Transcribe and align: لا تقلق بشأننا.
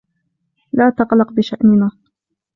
لا 0.73 0.89
تقلق 0.89 1.31
بشأننا. 1.33 1.91